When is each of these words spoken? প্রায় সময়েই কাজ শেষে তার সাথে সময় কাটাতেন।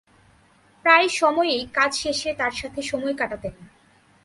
প্রায় 0.85 1.07
সময়েই 1.09 1.63
কাজ 1.73 1.91
শেষে 1.95 2.29
তার 2.33 2.51
সাথে 2.51 2.81
সময় 2.81 3.15
কাটাতেন। 3.17 3.53